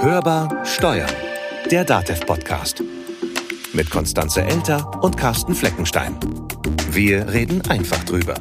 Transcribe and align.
Hörbar 0.00 0.64
Steuern, 0.66 1.10
der 1.70 1.84
DATEV-Podcast. 1.84 2.82
Mit 3.72 3.90
Konstanze 3.90 4.42
Elter 4.42 5.02
und 5.02 5.16
Carsten 5.16 5.54
Fleckenstein. 5.54 6.18
Wir 6.90 7.32
reden 7.32 7.62
einfach 7.68 8.04
drüber. 8.04 8.34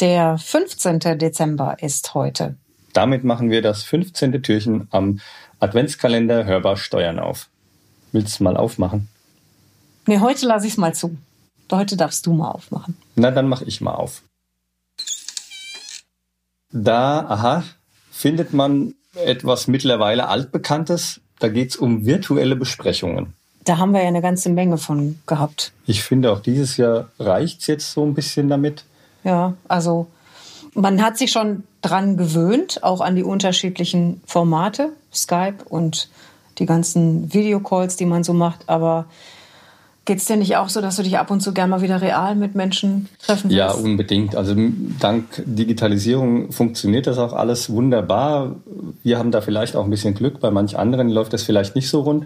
Der 0.00 0.38
15. 0.38 1.00
Dezember 1.18 1.76
ist 1.80 2.14
heute. 2.14 2.56
Damit 2.92 3.24
machen 3.24 3.50
wir 3.50 3.62
das 3.62 3.82
15. 3.82 4.42
Türchen 4.42 4.86
am 4.90 5.20
Adventskalender 5.60 6.44
Hörbar 6.44 6.76
Steuern 6.76 7.18
auf. 7.18 7.48
Willst 8.12 8.38
du 8.38 8.44
mal 8.44 8.56
aufmachen? 8.56 9.08
Nee, 10.06 10.20
heute 10.20 10.46
lasse 10.46 10.66
ich 10.66 10.72
es 10.74 10.78
mal 10.78 10.94
zu. 10.94 11.16
Heute 11.70 11.96
darfst 11.96 12.26
du 12.26 12.32
mal 12.32 12.50
aufmachen. 12.50 12.96
Na, 13.14 13.30
dann 13.30 13.48
mache 13.48 13.64
ich 13.64 13.80
mal 13.80 13.94
auf. 13.94 14.22
Da, 16.70 17.26
aha, 17.28 17.64
findet 18.10 18.52
man 18.52 18.94
etwas 19.14 19.68
mittlerweile 19.68 20.28
altbekanntes. 20.28 21.20
Da 21.38 21.48
geht 21.48 21.70
es 21.70 21.76
um 21.76 22.04
virtuelle 22.04 22.56
Besprechungen. 22.56 23.34
Da 23.64 23.78
haben 23.78 23.92
wir 23.92 24.00
ja 24.00 24.08
eine 24.08 24.22
ganze 24.22 24.48
Menge 24.48 24.78
von 24.78 25.18
gehabt. 25.26 25.72
Ich 25.86 26.02
finde 26.02 26.32
auch 26.32 26.40
dieses 26.40 26.76
Jahr 26.76 27.10
reicht 27.18 27.60
es 27.60 27.66
jetzt 27.66 27.92
so 27.92 28.04
ein 28.04 28.14
bisschen 28.14 28.48
damit. 28.48 28.84
Ja, 29.24 29.54
also 29.68 30.06
man 30.74 31.02
hat 31.02 31.18
sich 31.18 31.30
schon 31.30 31.64
dran 31.82 32.16
gewöhnt, 32.16 32.82
auch 32.82 33.00
an 33.00 33.16
die 33.16 33.24
unterschiedlichen 33.24 34.22
Formate, 34.26 34.92
Skype 35.12 35.64
und 35.68 36.08
die 36.58 36.66
ganzen 36.66 37.32
Videocalls, 37.32 37.96
die 37.96 38.06
man 38.06 38.24
so 38.24 38.32
macht. 38.32 38.68
Aber 38.68 39.06
Geht 40.08 40.20
es 40.20 40.24
dir 40.24 40.38
nicht 40.38 40.56
auch 40.56 40.70
so, 40.70 40.80
dass 40.80 40.96
du 40.96 41.02
dich 41.02 41.18
ab 41.18 41.30
und 41.30 41.40
zu 41.40 41.52
gerne 41.52 41.68
mal 41.68 41.82
wieder 41.82 42.00
real 42.00 42.34
mit 42.34 42.54
Menschen 42.54 43.10
treffen 43.20 43.50
willst? 43.50 43.58
Ja, 43.58 43.72
unbedingt. 43.72 44.34
Also 44.34 44.54
dank 44.98 45.26
Digitalisierung 45.44 46.50
funktioniert 46.50 47.06
das 47.06 47.18
auch 47.18 47.34
alles 47.34 47.68
wunderbar. 47.68 48.56
Wir 49.02 49.18
haben 49.18 49.32
da 49.32 49.42
vielleicht 49.42 49.76
auch 49.76 49.84
ein 49.84 49.90
bisschen 49.90 50.14
Glück. 50.14 50.40
Bei 50.40 50.50
manch 50.50 50.78
anderen 50.78 51.10
läuft 51.10 51.34
das 51.34 51.42
vielleicht 51.42 51.74
nicht 51.74 51.90
so 51.90 52.00
rund. 52.00 52.24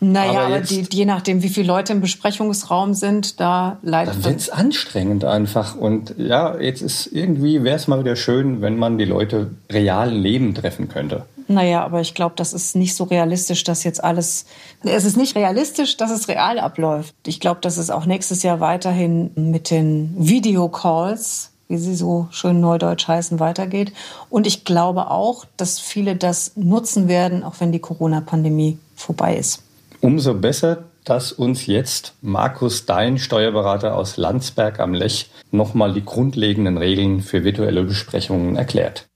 Naja, 0.00 0.42
aber, 0.42 0.56
aber 0.56 0.60
die, 0.60 0.86
je 0.92 1.06
nachdem, 1.06 1.42
wie 1.42 1.48
viele 1.48 1.68
Leute 1.68 1.94
im 1.94 2.02
Besprechungsraum 2.02 2.92
sind, 2.92 3.40
da 3.40 3.78
leidet 3.80 4.16
Dann 4.16 4.24
wird 4.24 4.40
es 4.40 4.50
anstrengend 4.50 5.24
einfach. 5.24 5.76
Und 5.76 6.16
ja, 6.18 6.60
jetzt 6.60 6.82
ist 6.82 7.06
irgendwie, 7.06 7.64
wäre 7.64 7.76
es 7.76 7.88
mal 7.88 8.00
wieder 8.00 8.16
schön, 8.16 8.60
wenn 8.60 8.76
man 8.76 8.98
die 8.98 9.06
Leute 9.06 9.52
real 9.72 10.12
im 10.12 10.22
Leben 10.22 10.54
treffen 10.54 10.90
könnte. 10.90 11.24
Naja, 11.50 11.84
aber 11.84 12.00
ich 12.00 12.14
glaube, 12.14 12.36
das 12.36 12.52
ist 12.52 12.76
nicht 12.76 12.94
so 12.94 13.02
realistisch, 13.02 13.64
dass 13.64 13.82
jetzt 13.82 14.04
alles. 14.04 14.44
Es 14.84 15.04
ist 15.04 15.16
nicht 15.16 15.34
realistisch, 15.34 15.96
dass 15.96 16.12
es 16.12 16.28
real 16.28 16.60
abläuft. 16.60 17.12
Ich 17.26 17.40
glaube, 17.40 17.60
dass 17.60 17.76
es 17.76 17.90
auch 17.90 18.06
nächstes 18.06 18.44
Jahr 18.44 18.60
weiterhin 18.60 19.32
mit 19.34 19.72
den 19.72 20.14
Videocalls, 20.16 21.50
wie 21.66 21.76
sie 21.76 21.96
so 21.96 22.28
schön 22.30 22.60
neudeutsch 22.60 23.08
heißen, 23.08 23.40
weitergeht. 23.40 23.92
Und 24.28 24.46
ich 24.46 24.64
glaube 24.64 25.10
auch, 25.10 25.44
dass 25.56 25.80
viele 25.80 26.14
das 26.14 26.52
nutzen 26.54 27.08
werden, 27.08 27.42
auch 27.42 27.54
wenn 27.58 27.72
die 27.72 27.80
Corona-Pandemie 27.80 28.78
vorbei 28.94 29.36
ist. 29.36 29.64
Umso 30.00 30.34
besser, 30.34 30.84
dass 31.02 31.32
uns 31.32 31.66
jetzt 31.66 32.14
Markus 32.22 32.86
Dein, 32.86 33.18
Steuerberater 33.18 33.96
aus 33.96 34.16
Landsberg 34.16 34.78
am 34.78 34.94
Lech, 34.94 35.28
nochmal 35.50 35.94
die 35.94 36.04
grundlegenden 36.04 36.78
Regeln 36.78 37.22
für 37.22 37.42
virtuelle 37.42 37.82
Besprechungen 37.82 38.54
erklärt. 38.54 39.09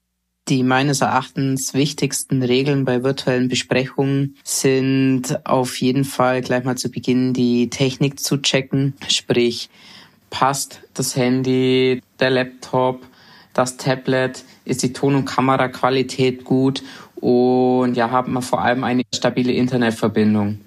Die 0.49 0.63
meines 0.63 1.01
Erachtens 1.01 1.73
wichtigsten 1.73 2.43
Regeln 2.43 2.85
bei 2.85 3.03
virtuellen 3.03 3.49
Besprechungen 3.49 4.37
sind 4.45 5.47
auf 5.47 5.81
jeden 5.81 6.05
Fall 6.05 6.43
gleich 6.43 6.65
mal 6.65 6.77
zu 6.77 6.91
Beginn 6.91 7.33
die 7.33 7.71
Technik 7.71 8.21
zu 8.21 8.37
checken, 8.37 8.93
sprich 9.09 9.71
passt 10.29 10.83
das 10.93 11.17
Handy, 11.17 12.03
der 12.21 12.29
Laptop, 12.29 13.07
das 13.55 13.79
Tablet, 13.79 14.45
ist 14.67 14.83
die 14.83 14.93
Ton- 14.93 15.15
und 15.15 15.25
Kameraqualität 15.25 16.45
gut 16.45 16.83
und 17.15 17.95
ja, 17.95 18.11
haben 18.11 18.35
wir 18.35 18.43
vor 18.43 18.61
allem 18.61 18.85
eine 18.85 19.05
stabile 19.15 19.53
Internetverbindung. 19.53 20.59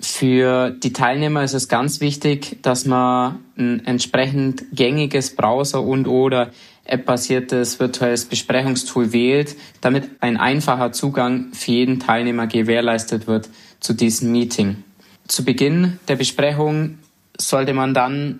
Für 0.00 0.70
die 0.70 0.92
Teilnehmer 0.92 1.42
ist 1.42 1.54
es 1.54 1.68
ganz 1.68 2.00
wichtig, 2.00 2.58
dass 2.62 2.84
man 2.84 3.40
ein 3.56 3.84
entsprechend 3.84 4.64
gängiges 4.72 5.34
Browser 5.34 5.82
und 5.82 6.06
oder 6.06 6.50
App-basiertes 6.84 7.80
virtuelles 7.80 8.24
Besprechungstool 8.24 9.12
wählt, 9.12 9.56
damit 9.80 10.08
ein 10.20 10.36
einfacher 10.36 10.92
Zugang 10.92 11.52
für 11.52 11.72
jeden 11.72 11.98
Teilnehmer 11.98 12.46
gewährleistet 12.46 13.26
wird 13.26 13.48
zu 13.80 13.92
diesem 13.92 14.30
Meeting. 14.32 14.84
Zu 15.26 15.44
Beginn 15.44 15.98
der 16.06 16.16
Besprechung 16.16 16.98
sollte 17.36 17.74
man 17.74 17.92
dann 17.92 18.38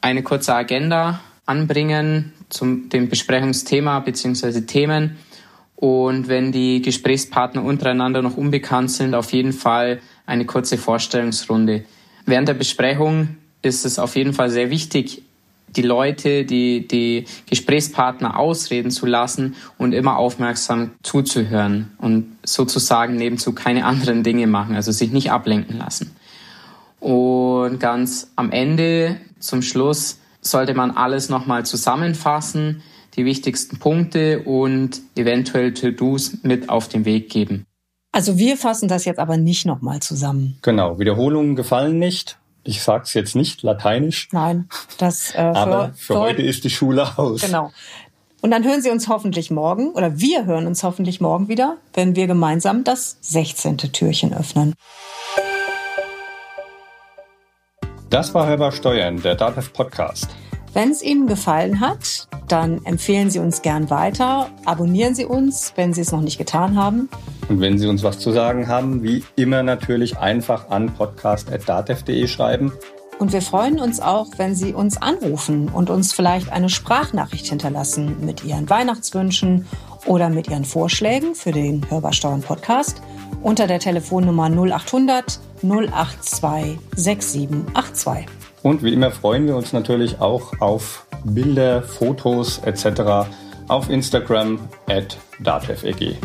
eine 0.00 0.22
kurze 0.22 0.54
Agenda 0.54 1.20
anbringen 1.46 2.32
zum 2.48 2.88
dem 2.88 3.08
Besprechungsthema 3.08 4.00
bzw. 4.00 4.62
Themen 4.62 5.16
und 5.76 6.28
wenn 6.28 6.52
die 6.52 6.80
Gesprächspartner 6.80 7.62
untereinander 7.62 8.22
noch 8.22 8.36
unbekannt 8.36 8.90
sind, 8.90 9.14
auf 9.14 9.32
jeden 9.32 9.52
Fall 9.52 10.00
eine 10.24 10.46
kurze 10.46 10.78
Vorstellungsrunde. 10.78 11.84
Während 12.24 12.48
der 12.48 12.54
Besprechung 12.54 13.36
ist 13.62 13.84
es 13.84 13.98
auf 13.98 14.16
jeden 14.16 14.32
Fall 14.32 14.50
sehr 14.50 14.70
wichtig, 14.70 15.22
die 15.68 15.82
Leute, 15.82 16.44
die, 16.44 16.88
die 16.88 17.26
Gesprächspartner 17.48 18.38
ausreden 18.38 18.90
zu 18.90 19.04
lassen 19.04 19.54
und 19.76 19.92
immer 19.92 20.16
aufmerksam 20.16 20.92
zuzuhören 21.02 21.92
und 21.98 22.38
sozusagen 22.44 23.16
nebenzu 23.16 23.52
keine 23.52 23.84
anderen 23.84 24.22
Dinge 24.22 24.46
machen, 24.46 24.74
also 24.74 24.92
sich 24.92 25.12
nicht 25.12 25.30
ablenken 25.30 25.76
lassen. 25.76 26.16
Und 27.00 27.78
ganz 27.78 28.32
am 28.36 28.50
Ende, 28.50 29.16
zum 29.38 29.60
Schluss, 29.60 30.18
sollte 30.40 30.72
man 30.72 30.92
alles 30.92 31.28
nochmal 31.28 31.66
zusammenfassen, 31.66 32.82
die 33.16 33.24
wichtigsten 33.24 33.78
Punkte 33.78 34.42
und 34.42 35.00
eventuell 35.16 35.72
To-Dos 35.74 36.38
mit 36.42 36.68
auf 36.68 36.88
den 36.88 37.04
Weg 37.04 37.30
geben. 37.30 37.66
Also 38.12 38.38
wir 38.38 38.56
fassen 38.56 38.88
das 38.88 39.04
jetzt 39.04 39.18
aber 39.18 39.36
nicht 39.36 39.66
nochmal 39.66 40.00
zusammen. 40.00 40.58
Genau, 40.62 40.98
Wiederholungen 40.98 41.56
gefallen 41.56 41.98
nicht. 41.98 42.38
Ich 42.64 42.82
sage 42.82 43.04
es 43.04 43.14
jetzt 43.14 43.36
nicht 43.36 43.62
lateinisch. 43.62 44.28
Nein, 44.32 44.68
das. 44.98 45.34
Äh, 45.34 45.38
aber 45.54 45.92
für, 45.94 46.14
für 46.14 46.18
heute 46.20 46.42
ist 46.42 46.64
die 46.64 46.70
Schule 46.70 47.18
aus. 47.18 47.42
Genau. 47.42 47.72
Und 48.42 48.50
dann 48.50 48.64
hören 48.64 48.82
Sie 48.82 48.90
uns 48.90 49.08
hoffentlich 49.08 49.50
morgen 49.50 49.90
oder 49.90 50.18
wir 50.18 50.46
hören 50.46 50.66
uns 50.66 50.82
hoffentlich 50.82 51.20
morgen 51.20 51.48
wieder, 51.48 51.78
wenn 51.94 52.16
wir 52.16 52.26
gemeinsam 52.26 52.84
das 52.84 53.18
16. 53.20 53.78
Türchen 53.78 54.34
öffnen. 54.34 54.74
Das 58.08 58.34
war 58.34 58.46
Hörbar 58.46 58.72
Steuern, 58.72 59.20
der 59.20 59.34
DATEV 59.34 59.72
Podcast. 59.72 60.28
Wenn 60.72 60.90
es 60.90 61.02
Ihnen 61.02 61.26
gefallen 61.26 61.80
hat, 61.80 62.28
dann 62.48 62.84
empfehlen 62.84 63.30
Sie 63.30 63.38
uns 63.38 63.62
gern 63.62 63.90
weiter. 63.90 64.50
Abonnieren 64.64 65.14
Sie 65.14 65.24
uns, 65.24 65.72
wenn 65.76 65.92
Sie 65.92 66.00
es 66.00 66.12
noch 66.12 66.20
nicht 66.20 66.38
getan 66.38 66.76
haben. 66.76 67.08
Und 67.48 67.60
wenn 67.60 67.78
Sie 67.78 67.86
uns 67.86 68.02
was 68.02 68.18
zu 68.18 68.32
sagen 68.32 68.68
haben, 68.68 69.02
wie 69.02 69.24
immer 69.36 69.62
natürlich 69.62 70.18
einfach 70.18 70.70
an 70.70 70.94
podcast.datev.de 70.94 72.26
schreiben. 72.26 72.72
Und 73.18 73.32
wir 73.32 73.40
freuen 73.40 73.80
uns 73.80 74.00
auch, 74.00 74.26
wenn 74.36 74.54
Sie 74.54 74.74
uns 74.74 75.00
anrufen 75.00 75.68
und 75.68 75.88
uns 75.88 76.12
vielleicht 76.12 76.52
eine 76.52 76.68
Sprachnachricht 76.68 77.46
hinterlassen 77.46 78.24
mit 78.24 78.44
Ihren 78.44 78.68
Weihnachtswünschen 78.68 79.66
oder 80.06 80.28
mit 80.28 80.48
Ihren 80.48 80.64
Vorschlägen 80.64 81.34
für 81.34 81.52
den 81.52 81.88
Hörbar 81.88 82.12
Steuern 82.12 82.42
Podcast 82.42 83.00
unter 83.42 83.66
der 83.66 83.78
Telefonnummer 83.78 84.50
0800 84.50 85.40
082 85.62 86.78
6782. 86.94 88.26
Und 88.62 88.82
wie 88.82 88.92
immer 88.92 89.10
freuen 89.10 89.46
wir 89.46 89.56
uns 89.56 89.72
natürlich 89.72 90.20
auch 90.20 90.60
auf 90.60 91.05
Bilder, 91.34 91.82
Fotos 91.82 92.58
etc. 92.64 93.28
auf 93.68 93.90
Instagram 93.90 94.58
at 94.88 95.16
dateveg. 95.40 96.16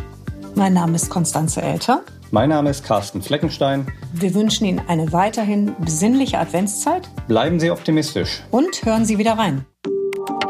Mein 0.56 0.73
Name 0.73 0.95
ist 0.95 1.09
Konstanze 1.09 1.62
Elter. 1.62 2.01
Mein 2.31 2.50
Name 2.50 2.69
ist 2.69 2.84
Carsten 2.85 3.22
Fleckenstein. 3.22 3.88
Wir 4.13 4.34
wünschen 4.34 4.66
Ihnen 4.66 4.81
eine 4.88 5.11
weiterhin 5.11 5.75
besinnliche 5.79 6.40
Adventszeit. 6.40 7.09
Bleiben 7.28 7.59
Sie 7.59 7.72
optimistisch. 7.72 8.41
Und 8.51 8.85
hören 8.85 9.06
Sie 9.06 9.17
wieder 9.17 9.38
rein. 9.38 9.66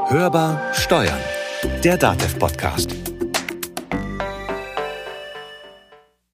Hörbar 0.08 0.62
Steuern. 0.74 1.20
Der 1.84 1.98
Datev-Podcast. 1.98 3.01